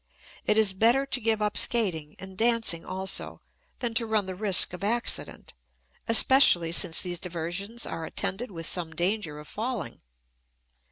It 0.47 0.57
is 0.57 0.73
better 0.73 1.05
to 1.05 1.21
give 1.21 1.43
up 1.43 1.55
skating 1.55 2.15
and 2.17 2.35
dancing 2.35 2.83
also 2.83 3.39
than 3.81 3.93
to 3.93 4.07
run 4.07 4.25
the 4.25 4.33
risk 4.33 4.73
of 4.73 4.83
accident, 4.83 5.53
especially 6.07 6.71
since 6.71 7.03
these 7.03 7.19
diversions 7.19 7.85
are 7.85 8.03
attended 8.03 8.49
with 8.49 8.65
some 8.65 8.95
danger 8.95 9.37
of 9.37 9.47
falling. 9.47 9.99